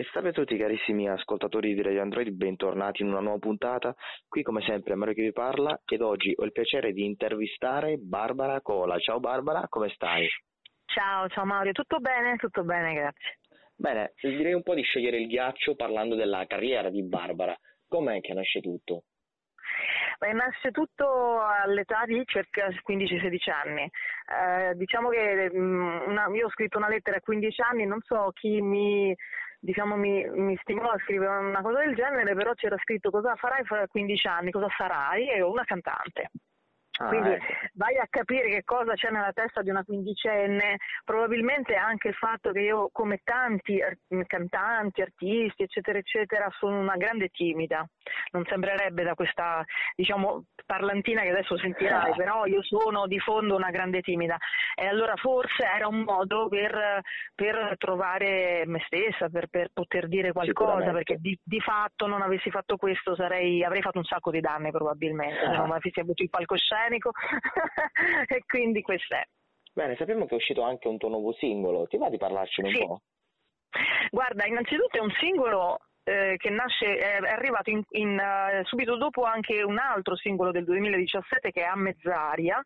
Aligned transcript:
E 0.00 0.06
salve 0.14 0.30
a 0.30 0.32
tutti 0.32 0.56
carissimi 0.56 1.10
ascoltatori 1.10 1.74
di 1.74 1.82
Radio 1.82 2.00
Android, 2.00 2.30
bentornati 2.30 3.02
in 3.02 3.08
una 3.08 3.20
nuova 3.20 3.38
puntata. 3.38 3.94
Qui 4.26 4.42
come 4.42 4.62
sempre 4.62 4.94
Mario 4.94 5.12
che 5.12 5.20
vi 5.20 5.32
parla 5.32 5.78
ed 5.84 6.00
oggi 6.00 6.32
ho 6.34 6.42
il 6.44 6.52
piacere 6.52 6.94
di 6.94 7.04
intervistare 7.04 7.98
Barbara 7.98 8.62
Cola. 8.62 8.98
Ciao 8.98 9.20
Barbara, 9.20 9.66
come 9.68 9.90
stai? 9.90 10.26
Ciao, 10.86 11.28
ciao 11.28 11.44
Mario, 11.44 11.72
tutto 11.72 11.98
bene? 11.98 12.36
Tutto 12.36 12.64
bene, 12.64 12.94
grazie. 12.94 13.40
Bene, 13.76 14.14
direi 14.22 14.54
un 14.54 14.62
po' 14.62 14.72
di 14.72 14.80
scegliere 14.80 15.18
il 15.18 15.26
ghiaccio 15.26 15.74
parlando 15.74 16.14
della 16.14 16.46
carriera 16.46 16.88
di 16.88 17.02
Barbara. 17.02 17.54
Com'è 17.86 18.22
che 18.22 18.32
nasce 18.32 18.62
tutto? 18.62 19.02
Beh, 20.18 20.32
nasce 20.32 20.70
tutto 20.70 21.40
all'età 21.42 22.04
di 22.06 22.22
circa 22.24 22.68
15-16 22.68 23.50
anni. 23.50 23.82
Eh, 23.82 24.74
diciamo 24.76 25.10
che 25.10 25.50
mm, 25.54 26.08
una, 26.08 26.26
io 26.32 26.46
ho 26.46 26.50
scritto 26.50 26.78
una 26.78 26.88
lettera 26.88 27.18
a 27.18 27.20
15 27.20 27.60
anni, 27.60 27.84
non 27.84 28.00
so 28.00 28.30
chi 28.32 28.62
mi 28.62 29.14
diciamo, 29.60 29.96
mi, 29.96 30.28
mi 30.30 30.56
stimolò 30.62 30.90
a 30.90 30.98
scrivere 30.98 31.38
una 31.38 31.60
cosa 31.60 31.80
del 31.80 31.94
genere, 31.94 32.34
però 32.34 32.52
c'era 32.54 32.76
scritto 32.78 33.10
cosa 33.10 33.36
farai 33.36 33.64
fra 33.64 33.86
15 33.86 34.26
anni, 34.26 34.50
cosa 34.50 34.68
sarai, 34.76 35.28
e 35.28 35.42
una 35.42 35.64
cantante. 35.64 36.30
Ah, 37.00 37.08
Quindi 37.08 37.30
ecco. 37.30 37.44
vai 37.74 37.96
a 37.96 38.06
capire 38.10 38.50
che 38.50 38.62
cosa 38.62 38.92
c'è 38.92 39.10
nella 39.10 39.32
testa 39.32 39.62
di 39.62 39.70
una 39.70 39.82
quindicenne, 39.84 40.76
probabilmente 41.02 41.74
anche 41.74 42.08
il 42.08 42.14
fatto 42.14 42.52
che 42.52 42.60
io 42.60 42.90
come 42.92 43.20
tanti 43.24 43.80
cantanti, 44.26 45.00
artisti, 45.00 45.62
eccetera, 45.62 45.96
eccetera, 45.96 46.46
sono 46.58 46.78
una 46.78 46.96
grande 46.96 47.28
timida. 47.28 47.88
Non 48.32 48.44
sembrerebbe 48.44 49.02
da 49.02 49.14
questa, 49.14 49.64
diciamo, 49.96 50.44
parlantina 50.66 51.22
che 51.22 51.30
adesso 51.30 51.56
sentirai, 51.56 52.12
però 52.16 52.44
io 52.44 52.62
sono 52.62 53.06
di 53.06 53.18
fondo 53.18 53.56
una 53.56 53.70
grande 53.70 54.02
timida. 54.02 54.36
E 54.74 54.86
allora 54.86 55.14
forse 55.16 55.64
era 55.64 55.88
un 55.88 56.02
modo 56.02 56.48
per, 56.48 57.00
per 57.34 57.76
trovare 57.78 58.64
me 58.66 58.82
stessa, 58.84 59.30
per, 59.30 59.46
per 59.48 59.70
poter 59.72 60.06
dire 60.06 60.32
qualcosa, 60.32 60.90
perché 60.90 61.16
di, 61.16 61.38
di, 61.42 61.60
fatto 61.60 62.06
non 62.06 62.20
avessi 62.20 62.50
fatto 62.50 62.76
questo 62.76 63.14
sarei, 63.14 63.64
avrei 63.64 63.80
fatto 63.80 63.98
un 63.98 64.04
sacco 64.04 64.30
di 64.30 64.40
danni 64.40 64.70
probabilmente, 64.70 65.40
ah. 65.46 65.56
non 65.56 65.72
avessi 65.72 65.98
avuto 66.00 66.22
il 66.22 66.28
palcoscenico 66.28 66.88
meccanico 66.90 67.12
e 68.26 68.42
quindi 68.46 68.82
questo 68.82 69.14
è. 69.14 69.22
Bene, 69.72 69.96
sappiamo 69.96 70.26
che 70.26 70.34
è 70.34 70.36
uscito 70.36 70.62
anche 70.62 70.88
un 70.88 70.98
tuo 70.98 71.08
nuovo 71.08 71.32
singolo, 71.34 71.86
ti 71.86 71.96
va 71.96 72.08
di 72.08 72.18
parlarcene 72.18 72.68
un 72.68 72.74
sì. 72.74 72.84
po'? 72.84 73.00
Guarda, 74.10 74.46
innanzitutto 74.46 74.98
è 74.98 75.00
un 75.00 75.12
singolo 75.20 75.78
eh, 76.10 76.36
che 76.38 76.50
nasce, 76.50 76.96
è 76.96 77.18
arrivato 77.18 77.70
in, 77.70 77.82
in, 77.90 78.18
uh, 78.18 78.64
subito 78.64 78.96
dopo 78.96 79.22
anche 79.22 79.62
un 79.62 79.78
altro 79.78 80.16
singolo 80.16 80.50
del 80.50 80.64
2017 80.64 81.52
che 81.52 81.62
è 81.62 81.66
A 81.66 81.76
Mezzaria, 81.76 82.60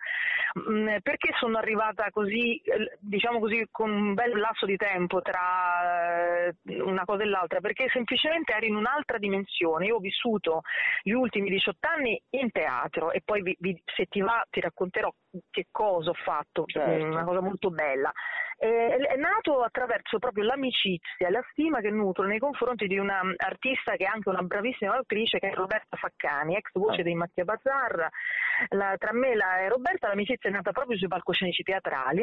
mh, 0.55 0.73
mm, 0.73 0.87
perché 1.03 1.35
sono 1.39 1.59
arrivata 1.59 2.09
così, 2.11 2.57
eh, 2.61 2.97
diciamo 3.01 3.41
così, 3.41 3.69
con 3.71 3.91
un 3.91 4.15
bel 4.15 4.39
lasso 4.39 4.65
di 4.65 4.77
tempo 4.77 5.21
tra 5.21 6.53
una 6.65 7.05
cosa 7.05 7.23
e 7.23 7.27
l'altra, 7.27 7.61
perché 7.61 7.89
semplicemente 7.93 8.55
ero 8.55 8.65
in 8.65 8.77
un'altra 8.77 9.19
dimensione. 9.19 9.87
Io 9.87 9.97
ho 9.97 10.01
vissuto 10.01 10.63
gli 11.03 11.13
ultimi 11.13 11.51
18 11.51 11.87
anni 11.87 12.21
in 12.31 12.51
teatro 12.51 13.13
e 13.13 13.21
poi 13.23 13.43
vi, 13.43 13.55
vi, 13.59 13.83
se 13.95 14.07
ti 14.07 14.21
va 14.21 14.43
ti 14.51 14.61
racconterò 14.61 15.13
che 15.51 15.67
cosa 15.71 16.11
ho 16.11 16.15
fatto, 16.15 16.65
certo. 16.67 17.05
una 17.05 17.25
cosa 17.25 17.41
molto 17.41 17.71
bella. 17.71 18.11
È 18.57 19.17
nato 19.17 19.63
attraverso 19.63 20.19
proprio 20.19 20.45
l'amicizia 20.45 21.29
e 21.29 21.31
la 21.31 21.45
stima 21.51 21.81
che 21.81 21.91
nutro 21.91 22.25
nei 22.25 22.39
confronti 22.39 22.87
di 22.87 22.99
un'artista 22.99 23.97
che 23.97 24.05
è 24.05 24.07
anche 24.07 24.29
una 24.29 24.43
bravissima 24.43 24.95
attrice 24.95 25.39
che 25.39 25.51
è 25.51 25.55
Roberta 25.55 25.97
Faccani, 25.97 26.57
ex 26.57 26.71
voce 26.73 27.01
ah. 27.01 27.05
dei 27.05 27.15
Macchia 27.15 27.45
Bazar. 27.45 28.09
La, 28.71 28.95
tra 28.99 29.13
me 29.13 29.33
e 29.33 29.69
Roberta 29.69 30.09
l'amicizia 30.09 30.49
è 30.49 30.53
nata 30.53 30.73
proprio 30.73 30.97
sui 30.97 31.09
palcoscenici 31.09 31.63
teatrali 31.63 32.23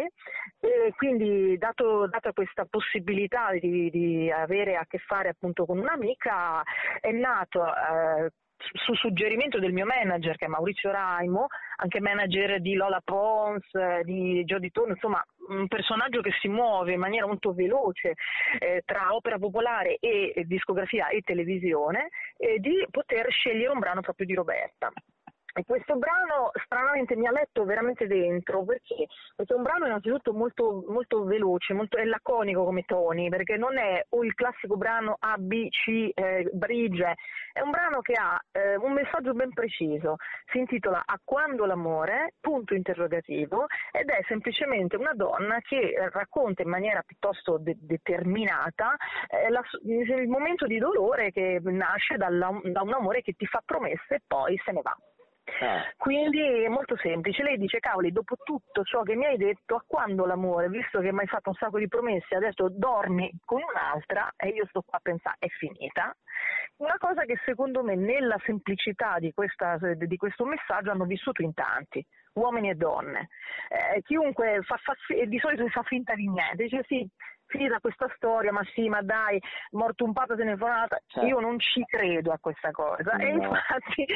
e 0.59 0.93
quindi 0.95 1.57
dato, 1.57 2.07
data 2.07 2.31
questa 2.31 2.65
possibilità 2.69 3.51
di, 3.51 3.89
di, 3.89 4.31
avere 4.31 4.75
a 4.75 4.85
che 4.87 4.97
fare 4.99 5.29
appunto 5.29 5.65
con 5.65 5.77
un'amica 5.77 6.61
è 6.99 7.11
nato 7.11 7.65
eh, 7.65 8.31
su 8.73 8.93
suggerimento 8.93 9.59
del 9.59 9.73
mio 9.73 9.85
manager 9.85 10.35
che 10.35 10.45
è 10.45 10.47
Maurizio 10.47 10.91
Raimo, 10.91 11.47
anche 11.77 11.99
manager 11.99 12.61
di 12.61 12.75
Lola 12.75 13.01
Pons, 13.03 13.65
di 14.03 14.43
Jodie 14.43 14.69
Turner, 14.69 14.95
insomma 14.95 15.23
un 15.51 15.67
personaggio 15.67 16.21
che 16.21 16.31
si 16.39 16.47
muove 16.47 16.93
in 16.93 16.99
maniera 16.99 17.27
molto 17.27 17.53
veloce 17.53 18.13
eh, 18.59 18.81
tra 18.85 19.13
opera 19.13 19.37
popolare 19.37 19.97
e, 19.99 20.43
discografia 20.45 21.09
e 21.09 21.21
televisione, 21.21 22.09
eh, 22.37 22.59
di 22.59 22.85
poter 22.89 23.29
scegliere 23.31 23.71
un 23.71 23.79
brano 23.79 24.01
proprio 24.01 24.25
di 24.25 24.33
Roberta. 24.33 24.91
E 25.53 25.65
questo 25.65 25.97
brano 25.97 26.51
stranamente 26.63 27.15
mi 27.15 27.27
ha 27.27 27.31
letto 27.31 27.65
veramente 27.65 28.07
dentro 28.07 28.63
perché? 28.63 29.07
Perché 29.35 29.53
è 29.53 29.57
un 29.57 29.63
brano 29.63 29.85
innanzitutto 29.85 30.33
molto, 30.33 30.85
molto 30.87 31.25
veloce, 31.25 31.73
molto, 31.73 31.97
è 31.97 32.05
laconico 32.05 32.63
come 32.63 32.83
toni, 32.83 33.29
perché 33.29 33.57
non 33.57 33.77
è 33.77 34.05
o 34.09 34.23
il 34.23 34.33
classico 34.33 34.77
brano 34.77 35.17
A, 35.19 35.35
B, 35.37 35.67
C, 35.69 36.11
eh, 36.13 36.49
brige, 36.53 37.15
è 37.51 37.59
un 37.59 37.69
brano 37.69 37.99
che 37.99 38.13
ha 38.13 38.39
eh, 38.51 38.77
un 38.77 38.93
messaggio 38.93 39.33
ben 39.33 39.51
preciso, 39.53 40.15
si 40.51 40.59
intitola 40.59 41.03
A 41.05 41.19
quando 41.23 41.65
l'amore, 41.65 42.35
punto 42.39 42.73
interrogativo, 42.73 43.65
ed 43.91 44.09
è 44.09 44.23
semplicemente 44.27 44.95
una 44.95 45.13
donna 45.13 45.59
che 45.59 45.93
racconta 46.11 46.61
in 46.61 46.69
maniera 46.69 47.01
piuttosto 47.05 47.57
de- 47.57 47.75
determinata 47.77 48.95
eh, 49.27 49.49
la, 49.49 49.61
il 49.83 50.29
momento 50.29 50.65
di 50.65 50.77
dolore 50.77 51.31
che 51.31 51.59
nasce 51.61 52.15
dalla, 52.15 52.57
da 52.63 52.81
un 52.81 52.93
amore 52.93 53.21
che 53.21 53.33
ti 53.33 53.45
fa 53.45 53.61
promesse 53.65 54.15
e 54.15 54.21
poi 54.25 54.59
se 54.63 54.71
ne 54.71 54.81
va. 54.81 54.95
Ah. 55.59 55.83
Quindi 55.97 56.41
è 56.41 56.67
molto 56.67 56.95
semplice. 56.97 57.43
Lei 57.43 57.57
dice: 57.57 57.79
Cavoli, 57.79 58.11
dopo 58.11 58.35
tutto 58.43 58.83
ciò 58.83 59.03
che 59.03 59.15
mi 59.15 59.25
hai 59.25 59.37
detto, 59.37 59.75
a 59.75 59.83
quando 59.85 60.25
l'amore? 60.25 60.69
Visto 60.69 60.99
che 60.99 61.11
mi 61.11 61.19
hai 61.19 61.27
fatto 61.27 61.49
un 61.49 61.55
sacco 61.55 61.77
di 61.77 61.87
promesse, 61.87 62.35
adesso 62.35 62.69
dormi 62.69 63.31
con 63.45 63.61
un'altra 63.61 64.31
e 64.37 64.49
io 64.49 64.65
sto 64.67 64.81
qua 64.81 64.97
a 64.97 65.01
pensare: 65.01 65.37
è 65.39 65.47
finita. 65.47 66.15
Una 66.77 66.97
cosa 66.97 67.25
che 67.25 67.37
secondo 67.45 67.83
me 67.83 67.95
nella 67.95 68.37
semplicità 68.43 69.19
di, 69.19 69.31
questa, 69.33 69.77
di 69.77 70.17
questo 70.17 70.45
messaggio 70.45 70.89
hanno 70.89 71.05
vissuto 71.05 71.43
in 71.43 71.53
tanti 71.53 72.03
uomini 72.33 72.69
e 72.69 72.75
donne. 72.75 73.27
Eh, 73.69 74.01
chiunque 74.01 74.61
fa, 74.63 74.77
fa, 74.77 74.93
di 75.25 75.39
solito 75.39 75.67
fa 75.67 75.83
finta 75.83 76.15
di 76.15 76.27
niente, 76.27 76.63
dice 76.63 76.83
sì, 76.87 77.07
finita 77.51 77.79
questa 77.79 78.07
storia, 78.15 78.51
ma 78.51 78.63
sì, 78.73 78.87
ma 78.89 79.01
dai, 79.01 79.39
morto 79.71 80.05
un 80.05 80.13
papa 80.13 80.35
se 80.35 80.43
ne 80.43 80.55
fa 80.55 80.65
un'altra. 80.65 80.99
Certo. 81.05 81.27
Io 81.27 81.39
non 81.39 81.59
ci 81.59 81.83
credo 81.85 82.31
a 82.31 82.39
questa 82.39 82.71
cosa. 82.71 83.11
No. 83.17 83.23
E 83.23 83.29
infatti 83.29 84.07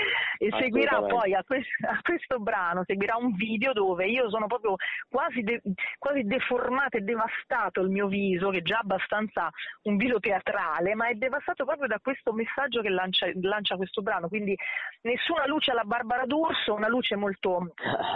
seguirà 0.57 1.01
poi 1.03 1.35
a 1.35 1.43
questo, 1.43 1.87
a 1.87 1.99
questo, 2.01 2.39
brano, 2.39 2.83
seguirà 2.85 3.17
un 3.17 3.35
video 3.35 3.73
dove 3.73 4.07
io 4.07 4.29
sono 4.29 4.47
proprio 4.47 4.75
quasi, 5.09 5.41
de, 5.41 5.61
quasi 5.99 6.23
deformato 6.23 6.97
e 6.97 7.01
devastato 7.01 7.81
il 7.81 7.89
mio 7.89 8.07
viso, 8.07 8.49
che 8.49 8.59
è 8.59 8.61
già 8.61 8.79
abbastanza 8.79 9.49
un 9.83 9.97
viso 9.97 10.19
teatrale, 10.19 10.95
ma 10.95 11.07
è 11.07 11.13
devastato 11.15 11.65
proprio 11.65 11.87
da 11.87 11.99
questo 12.01 12.33
messaggio 12.33 12.81
che 12.81 12.89
lancia, 12.89 13.27
lancia 13.41 13.75
questo 13.75 14.01
brano. 14.01 14.27
Quindi 14.29 14.57
nessuna 15.01 15.45
luce 15.45 15.71
alla 15.71 15.83
Barbara 15.83 16.25
D'Urso, 16.25 16.73
una 16.73 16.87
luce 16.87 17.15
molto, 17.15 17.73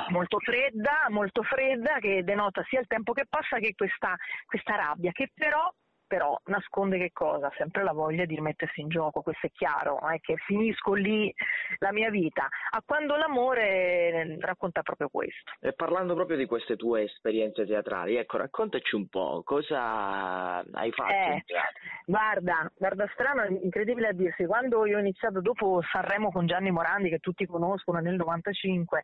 molto 0.10 0.40
fredda, 0.40 1.08
molto 1.10 1.44
fredda, 1.44 1.98
che 2.00 2.24
denota 2.24 2.64
sia 2.68 2.80
il 2.80 2.88
tempo 2.88 3.12
che 3.14 3.26
passa 3.30 3.58
che 3.58 3.74
questa, 3.76 4.16
questa 4.46 4.76
rabbia 4.76 5.09
media, 5.10 5.12
che 5.12 5.32
però 5.34 5.72
però 6.10 6.36
nasconde 6.46 6.98
che 6.98 7.12
cosa? 7.14 7.52
Sempre 7.56 7.84
la 7.84 7.92
voglia 7.92 8.26
di 8.26 8.34
rimettersi 8.34 8.82
in 8.82 8.90
gioco, 8.90 9.22
questo 9.22 9.46
è 9.46 9.52
chiaro, 9.52 10.00
è 10.10 10.20
che 10.20 10.38
finisco 10.38 10.96
lì 10.96 11.32
la 11.78 11.92
mia 11.92 12.10
vita. 12.10 12.50
A 12.72 12.82
quando 12.84 13.16
l'amore 13.16 13.68
eh, 13.68 14.38
racconta 14.40 14.82
proprio 14.82 15.10
questo. 15.10 15.52
E 15.60 15.74
parlando 15.74 16.16
proprio 16.16 16.36
di 16.36 16.48
queste 16.48 16.76
tue 16.78 17.04
esperienze 17.04 17.68
teatrali, 17.68 18.16
ecco, 18.16 18.38
raccontaci 18.38 18.96
un 18.96 19.08
po', 19.08 19.44
cosa 19.46 20.64
hai 20.72 20.92
fatto 20.92 21.14
eh, 21.14 21.34
in 21.34 21.44
teatro? 21.46 21.80
Guarda, 22.10 22.68
guarda 22.76 23.08
strano, 23.14 23.46
incredibile 23.62 24.08
a 24.08 24.14
dirsi, 24.14 24.48
quando 24.48 24.84
io 24.88 24.98
ho 24.98 25.00
iniziato 25.00 25.42
dopo 25.42 25.80
Sanremo 25.92 26.32
con 26.32 26.48
Gianni 26.48 26.72
Morandi, 26.72 27.08
che 27.08 27.20
tutti 27.20 27.46
conoscono 27.46 28.00
nel 28.00 28.16
95, 28.16 29.04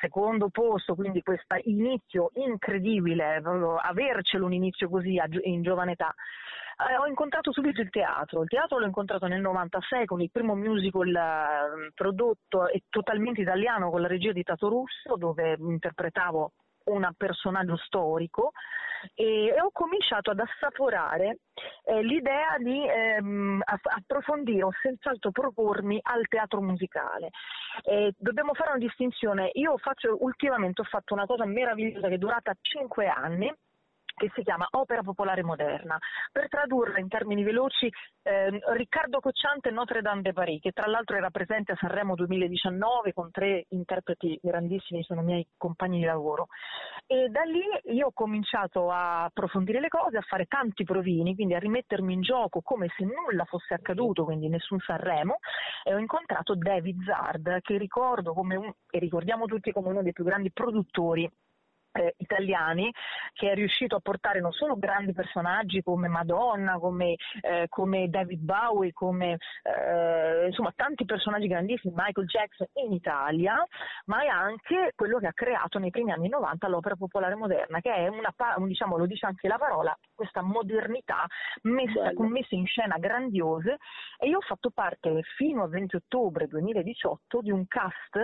secondo 0.00 0.50
posto, 0.50 0.94
quindi 0.94 1.20
questo 1.20 1.56
inizio 1.64 2.30
incredibile, 2.34 3.42
avercelo 3.82 4.46
un 4.46 4.52
inizio 4.52 4.88
così 4.88 5.20
in 5.42 5.62
giovane 5.62 5.92
età, 5.94 6.14
eh, 6.88 6.96
ho 6.96 7.06
incontrato 7.06 7.50
subito 7.52 7.80
il 7.80 7.90
teatro. 7.90 8.42
Il 8.42 8.48
teatro 8.48 8.78
l'ho 8.78 8.86
incontrato 8.86 9.26
nel 9.26 9.40
96 9.40 10.06
con 10.06 10.20
il 10.20 10.30
primo 10.30 10.54
musical 10.54 11.12
eh, 11.12 11.90
prodotto 11.92 12.68
e 12.68 12.84
totalmente 12.88 13.40
italiano 13.40 13.90
con 13.90 14.00
la 14.00 14.06
regia 14.06 14.30
di 14.30 14.44
Tato 14.44 14.68
Russo, 14.68 15.16
dove 15.16 15.56
interpretavo 15.58 16.52
un 16.84 17.10
personaggio 17.16 17.76
storico 17.78 18.52
e, 19.14 19.46
e 19.46 19.60
ho 19.60 19.70
cominciato 19.72 20.30
ad 20.30 20.40
assaporare 20.40 21.38
eh, 21.84 22.02
l'idea 22.02 22.56
di 22.58 22.86
ehm, 22.86 23.62
approfondire 23.64 24.64
o 24.64 24.70
senz'altro 24.82 25.30
propormi 25.30 25.98
al 26.02 26.26
teatro 26.28 26.60
musicale. 26.62 27.30
Eh, 27.82 28.12
dobbiamo 28.16 28.54
fare 28.54 28.70
una 28.70 28.78
distinzione. 28.78 29.50
Io 29.54 29.76
faccio, 29.78 30.16
ultimamente 30.20 30.80
ho 30.80 30.84
fatto 30.84 31.14
una 31.14 31.26
cosa 31.26 31.44
meravigliosa 31.44 32.08
che 32.08 32.14
è 32.14 32.18
durata 32.18 32.54
cinque 32.60 33.06
anni 33.08 33.52
che 34.14 34.30
si 34.34 34.42
chiama 34.42 34.66
Opera 34.70 35.02
Popolare 35.02 35.42
Moderna. 35.42 35.98
Per 36.30 36.48
tradurla 36.48 36.98
in 36.98 37.08
termini 37.08 37.42
veloci, 37.42 37.90
eh, 38.22 38.60
Riccardo 38.72 39.20
Cocciante 39.20 39.70
Notre 39.70 40.02
Dame 40.02 40.22
de 40.22 40.32
Paris, 40.32 40.60
che 40.60 40.70
tra 40.70 40.86
l'altro 40.86 41.16
era 41.16 41.30
presente 41.30 41.72
a 41.72 41.76
Sanremo 41.76 42.14
2019 42.14 43.12
con 43.12 43.30
tre 43.30 43.66
interpreti 43.70 44.38
grandissimi, 44.40 45.02
sono 45.02 45.22
miei 45.22 45.46
compagni 45.56 45.98
di 45.98 46.04
lavoro. 46.04 46.46
E 47.06 47.28
da 47.28 47.42
lì 47.42 47.62
io 47.94 48.06
ho 48.06 48.12
cominciato 48.12 48.90
a 48.90 49.24
approfondire 49.24 49.80
le 49.80 49.88
cose, 49.88 50.16
a 50.16 50.22
fare 50.22 50.46
tanti 50.46 50.84
provini, 50.84 51.34
quindi 51.34 51.54
a 51.54 51.58
rimettermi 51.58 52.12
in 52.12 52.22
gioco 52.22 52.60
come 52.62 52.88
se 52.96 53.04
nulla 53.04 53.44
fosse 53.44 53.74
accaduto, 53.74 54.24
quindi 54.24 54.48
nessun 54.48 54.78
Sanremo, 54.78 55.38
e 55.82 55.92
ho 55.92 55.98
incontrato 55.98 56.54
David 56.54 57.02
Zard, 57.04 57.60
che 57.60 57.76
ricordo 57.76 58.32
come 58.32 58.56
un, 58.56 58.72
e 58.90 58.98
ricordiamo 58.98 59.46
tutti 59.46 59.72
come 59.72 59.88
uno 59.88 60.02
dei 60.02 60.12
più 60.12 60.24
grandi 60.24 60.52
produttori 60.52 61.30
eh, 61.94 62.14
italiani 62.18 62.92
che 63.32 63.50
è 63.50 63.54
riuscito 63.54 63.96
a 63.96 64.00
portare 64.00 64.40
non 64.40 64.52
solo 64.52 64.76
grandi 64.76 65.12
personaggi 65.12 65.82
come 65.82 66.08
Madonna, 66.08 66.78
come, 66.78 67.16
eh, 67.40 67.66
come 67.68 68.08
David 68.08 68.40
Bowie, 68.40 68.92
come 68.92 69.38
eh, 69.62 70.46
insomma 70.46 70.72
tanti 70.74 71.04
personaggi 71.04 71.46
grandissimi, 71.46 71.94
Michael 71.96 72.26
Jackson 72.26 72.66
in 72.84 72.92
Italia, 72.92 73.64
ma 74.06 74.22
è 74.22 74.26
anche 74.26 74.92
quello 74.94 75.18
che 75.18 75.26
ha 75.26 75.32
creato 75.32 75.78
nei 75.78 75.90
primi 75.90 76.12
anni 76.12 76.28
90 76.28 76.68
l'opera 76.68 76.96
popolare 76.96 77.34
moderna, 77.34 77.80
che 77.80 77.92
è 77.92 78.08
una, 78.08 78.34
diciamo, 78.66 78.96
lo 78.96 79.06
dice 79.06 79.26
anche 79.26 79.48
la 79.48 79.58
parola, 79.58 79.96
questa 80.14 80.42
modernità 80.42 81.26
messa, 81.62 82.12
con 82.14 82.30
messe 82.30 82.54
in 82.54 82.66
scena 82.66 82.98
grandiose. 82.98 83.76
E 84.18 84.28
io 84.28 84.38
ho 84.38 84.42
fatto 84.42 84.70
parte 84.70 85.22
fino 85.36 85.64
al 85.64 85.70
20 85.70 85.96
ottobre 85.96 86.46
2018 86.46 87.40
di 87.40 87.50
un 87.50 87.66
cast 87.66 88.18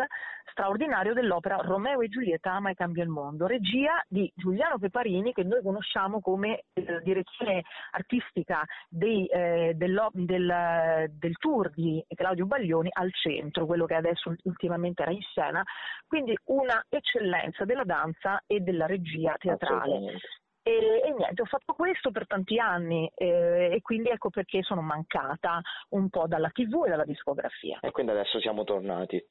straordinario 0.50 1.14
dell'opera 1.14 1.56
Romeo 1.56 2.00
e 2.00 2.08
Giulietta 2.08 2.52
ama 2.52 2.70
e 2.70 2.74
cambia 2.74 3.02
il 3.02 3.08
mondo, 3.08 3.46
regia 3.46 4.02
di 4.08 4.30
Giuliano 4.34 4.78
Peparini 4.78 5.32
che 5.32 5.44
noi 5.44 5.62
conosciamo 5.62 6.20
come 6.20 6.64
eh, 6.72 7.00
direzione 7.02 7.62
artistica 7.92 8.64
dei, 8.88 9.26
eh, 9.26 9.72
del, 9.74 10.08
del, 10.12 11.06
del, 11.10 11.36
tour 11.38 11.70
di 11.70 12.04
Claudio 12.14 12.46
Baglioni 12.46 12.88
al 12.92 13.12
centro, 13.12 13.66
quello 13.66 13.86
che 13.86 13.94
adesso 13.94 14.34
ultimamente 14.44 15.02
era 15.02 15.12
in 15.12 15.20
scena, 15.20 15.62
quindi 16.06 16.36
una 16.46 16.84
eccellenza 16.88 17.64
della 17.64 17.84
danza 17.84 18.42
e 18.46 18.60
della 18.60 18.86
regia 18.86 19.34
teatrale. 19.38 20.18
E, 20.62 21.02
e, 21.04 21.14
niente, 21.16 21.42
ho 21.42 21.46
fatto 21.46 21.72
questo 21.72 22.10
per 22.10 22.26
tanti 22.26 22.58
anni 22.58 23.10
eh, 23.14 23.70
e 23.72 23.80
quindi 23.80 24.10
ecco 24.10 24.30
perché 24.30 24.62
sono 24.62 24.82
mancata 24.82 25.60
un 25.90 26.08
po' 26.10 26.26
dalla 26.26 26.50
tv 26.50 26.84
e 26.86 26.90
dalla 26.90 27.04
discografia. 27.04 27.78
E 27.80 27.90
quindi 27.90 28.12
adesso 28.12 28.38
siamo 28.40 28.64
tornati. 28.64 29.22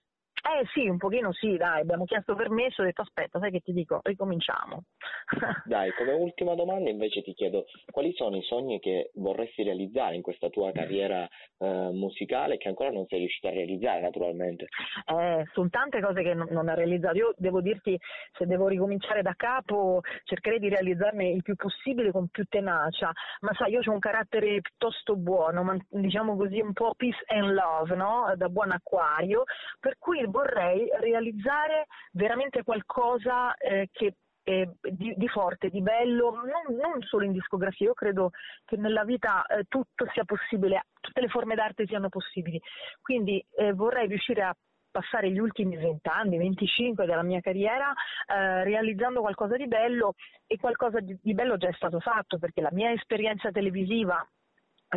Eh 0.41 0.65
sì, 0.73 0.87
un 0.87 0.97
pochino 0.97 1.33
sì, 1.33 1.57
dai, 1.57 1.81
abbiamo 1.81 2.05
chiesto 2.05 2.35
permesso, 2.35 2.81
ho 2.81 2.85
detto 2.85 3.01
aspetta, 3.01 3.39
sai 3.39 3.51
che 3.51 3.59
ti 3.59 3.73
dico, 3.73 3.99
ricominciamo. 4.03 4.83
dai, 5.65 5.91
come 5.93 6.13
ultima 6.13 6.55
domanda 6.55 6.89
invece 6.89 7.21
ti 7.21 7.33
chiedo 7.33 7.65
quali 7.91 8.13
sono 8.13 8.37
i 8.37 8.43
sogni 8.43 8.79
che 8.79 9.11
vorresti 9.15 9.63
realizzare 9.63 10.15
in 10.15 10.21
questa 10.21 10.49
tua 10.49 10.71
carriera 10.71 11.27
eh, 11.57 11.89
musicale 11.91 12.57
che 12.57 12.67
ancora 12.67 12.91
non 12.91 13.05
sei 13.07 13.19
riuscita 13.19 13.49
a 13.49 13.51
realizzare 13.51 14.01
naturalmente? 14.01 14.67
Eh, 15.05 15.43
sono 15.53 15.69
tante 15.69 16.01
cose 16.01 16.21
che 16.23 16.33
non, 16.33 16.47
non 16.51 16.69
ho 16.69 16.73
realizzato, 16.73 17.17
io 17.17 17.33
devo 17.37 17.61
dirti 17.61 17.97
se 18.37 18.45
devo 18.45 18.67
ricominciare 18.67 19.21
da 19.21 19.33
capo 19.35 20.01
cercherei 20.23 20.59
di 20.59 20.69
realizzarne 20.69 21.29
il 21.29 21.43
più 21.43 21.55
possibile 21.55 22.11
con 22.11 22.27
più 22.27 22.45
tenacia, 22.45 23.11
ma 23.41 23.53
sai 23.53 23.71
io 23.71 23.81
ho 23.83 23.91
un 23.91 23.99
carattere 23.99 24.61
piuttosto 24.61 25.15
buono, 25.15 25.63
ma, 25.63 25.77
diciamo 25.89 26.35
così 26.35 26.59
un 26.59 26.73
po' 26.73 26.93
peace 26.95 27.23
and 27.27 27.53
love, 27.53 27.95
no? 27.95 28.31
da 28.35 28.47
buon 28.49 28.71
acquario, 28.71 29.43
per 29.79 29.97
cui 29.97 30.19
vorrei 30.29 30.89
realizzare 30.99 31.85
veramente 32.11 32.63
qualcosa 32.63 33.55
eh, 33.55 33.89
che 33.91 34.15
di, 34.43 35.13
di, 35.15 35.27
forte, 35.27 35.69
di 35.69 35.81
bello, 35.81 36.31
non, 36.31 36.75
non, 36.75 37.01
solo 37.03 37.23
in 37.23 37.33
discografia, 37.33 37.87
io 37.87 37.93
credo 37.93 38.31
che 38.65 38.77
nella 38.77 39.03
vita 39.03 39.45
eh, 39.45 39.65
tutto 39.67 40.07
sia 40.11 40.23
possibile, 40.25 40.85
tutte 40.99 41.21
le 41.21 41.27
forme 41.27 41.53
d'arte 41.53 41.85
siano 41.85 42.09
possibili, 42.09 42.59
quindi 42.99 43.43
eh, 43.57 43.73
vorrei 43.73 44.07
riuscire 44.07 44.41
a 44.41 44.55
passare 44.89 45.29
gli 45.29 45.37
ultimi 45.37 45.77
20 45.77 46.09
anni, 46.09 46.37
25 46.37 47.05
della 47.05 47.21
mia 47.21 47.41
carriera 47.41 47.93
eh, 48.25 48.63
realizzando 48.63 49.21
qualcosa 49.21 49.55
di 49.55 49.67
bello 49.67 50.15
e 50.47 50.57
qualcosa 50.57 50.99
di, 50.99 51.15
di 51.21 51.33
bello 51.35 51.57
già 51.57 51.67
è 51.67 51.73
stato 51.73 51.99
fatto 51.99 52.39
perché 52.39 52.61
la 52.61 52.71
mia 52.71 52.91
esperienza 52.91 53.51
televisiva 53.51 54.27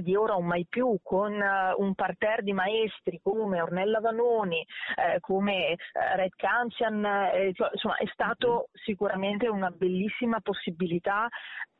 di 0.01 0.17
ora 0.17 0.35
o 0.35 0.41
mai 0.41 0.67
più 0.69 0.99
con 1.03 1.33
uh, 1.33 1.83
un 1.83 1.95
parterre 1.95 2.43
di 2.43 2.53
maestri 2.53 3.21
come 3.23 3.61
Ornella 3.61 4.01
Vanoni, 4.01 4.65
eh, 4.97 5.21
come 5.21 5.73
uh, 5.73 6.17
Red 6.17 6.35
Canzian, 6.37 7.05
eh, 7.05 7.53
cioè, 7.55 7.71
insomma 7.73 7.97
è 7.97 8.07
stato 8.13 8.69
sicuramente 8.73 9.49
una 9.49 9.71
bellissima 9.71 10.41
possibilità 10.41 11.29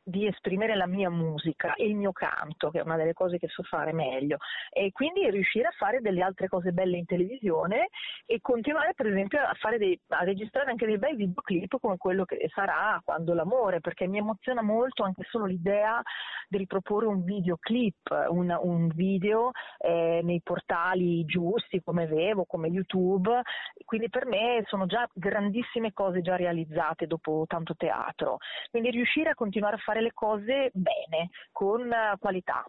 di 0.03 0.27
esprimere 0.27 0.75
la 0.75 0.85
mia 0.85 1.09
musica 1.09 1.75
e 1.75 1.85
il 1.85 1.95
mio 1.95 2.11
canto, 2.11 2.69
che 2.69 2.79
è 2.79 2.83
una 2.83 2.97
delle 2.97 3.13
cose 3.13 3.37
che 3.37 3.47
so 3.47 3.63
fare 3.63 3.93
meglio, 3.93 4.37
e 4.69 4.91
quindi 4.91 5.29
riuscire 5.29 5.67
a 5.67 5.75
fare 5.77 6.01
delle 6.01 6.21
altre 6.21 6.47
cose 6.49 6.71
belle 6.71 6.97
in 6.97 7.05
televisione 7.05 7.87
e 8.25 8.39
continuare 8.41 8.93
per 8.93 9.07
esempio 9.07 9.39
a, 9.39 9.77
dei, 9.77 9.99
a 10.09 10.23
registrare 10.23 10.71
anche 10.71 10.85
dei 10.85 10.97
bei 10.97 11.15
videoclip 11.15 11.79
come 11.79 11.97
quello 11.97 12.25
che 12.25 12.49
sarà 12.53 13.01
Quando 13.03 13.33
l'amore, 13.33 13.79
perché 13.79 14.07
mi 14.07 14.17
emoziona 14.17 14.61
molto 14.61 15.03
anche 15.03 15.23
solo 15.29 15.45
l'idea 15.45 16.01
di 16.49 16.57
riproporre 16.57 17.07
un 17.07 17.23
videoclip, 17.23 18.27
un, 18.29 18.55
un 18.61 18.87
video 18.87 19.51
eh, 19.77 20.19
nei 20.23 20.41
portali 20.43 21.23
giusti 21.25 21.81
come 21.81 22.05
Vevo, 22.07 22.45
come 22.45 22.67
YouTube, 22.67 23.41
quindi 23.85 24.09
per 24.09 24.25
me 24.25 24.63
sono 24.67 24.85
già 24.85 25.07
grandissime 25.13 25.93
cose 25.93 26.21
già 26.21 26.35
realizzate 26.35 27.07
dopo 27.07 27.45
tanto 27.47 27.75
teatro, 27.75 28.37
quindi 28.69 28.89
riuscire 28.89 29.29
a 29.29 29.35
continuare 29.35 29.75
a 29.75 29.79
fare 29.79 29.92
fare 29.93 30.01
le 30.01 30.11
cose 30.13 30.71
bene, 30.73 31.29
con 31.51 31.91
eh, 31.91 32.15
qualità. 32.19 32.65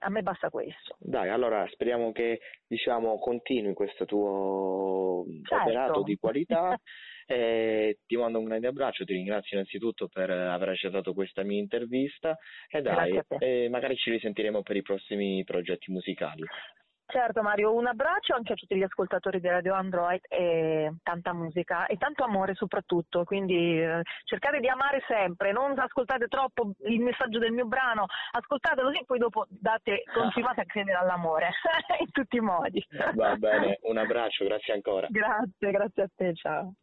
A 0.00 0.10
me 0.10 0.22
basta 0.22 0.50
questo. 0.50 0.96
Dai, 0.98 1.28
allora 1.28 1.66
speriamo 1.70 2.12
che 2.12 2.40
diciamo, 2.66 3.18
continui 3.18 3.74
questo 3.74 4.04
tuo 4.04 5.24
certo. 5.44 5.64
operato 5.64 6.02
di 6.02 6.16
qualità. 6.16 6.76
Eh, 7.26 8.00
ti 8.04 8.16
mando 8.16 8.38
un 8.38 8.44
grande 8.44 8.66
abbraccio, 8.66 9.06
ti 9.06 9.14
ringrazio 9.14 9.56
innanzitutto 9.56 10.08
per 10.08 10.28
aver 10.28 10.68
accettato 10.68 11.14
questa 11.14 11.42
mia 11.42 11.58
intervista 11.58 12.36
e 12.68 12.82
dai, 12.82 13.18
eh, 13.38 13.66
magari 13.70 13.96
ci 13.96 14.10
risentiremo 14.10 14.60
per 14.60 14.76
i 14.76 14.82
prossimi 14.82 15.42
progetti 15.42 15.90
musicali. 15.90 16.42
Certo 17.14 17.42
Mario, 17.42 17.72
un 17.72 17.86
abbraccio 17.86 18.34
anche 18.34 18.54
a 18.54 18.56
tutti 18.56 18.74
gli 18.74 18.82
ascoltatori 18.82 19.38
di 19.38 19.46
Radio 19.46 19.72
Android 19.72 20.18
e 20.28 20.94
tanta 21.04 21.32
musica 21.32 21.86
e 21.86 21.96
tanto 21.96 22.24
amore 22.24 22.56
soprattutto, 22.56 23.22
quindi 23.22 23.80
eh, 23.80 24.02
cercate 24.24 24.58
di 24.58 24.66
amare 24.66 25.00
sempre, 25.06 25.52
non 25.52 25.78
ascoltate 25.78 26.26
troppo 26.26 26.72
il 26.86 26.98
messaggio 26.98 27.38
del 27.38 27.52
mio 27.52 27.66
brano, 27.66 28.06
ascoltatelo 28.32 28.88
così 28.88 29.04
poi 29.06 29.18
dopo 29.20 29.46
date, 29.48 30.02
continuate 30.12 30.62
a 30.62 30.64
credere 30.64 30.98
all'amore 30.98 31.50
in 32.00 32.10
tutti 32.10 32.34
i 32.34 32.40
modi. 32.40 32.84
Va 33.14 33.36
bene, 33.36 33.78
un 33.86 33.96
abbraccio, 33.96 34.44
grazie 34.44 34.74
ancora. 34.74 35.06
Grazie, 35.08 35.70
grazie 35.70 36.02
a 36.02 36.08
te, 36.12 36.34
ciao. 36.34 36.74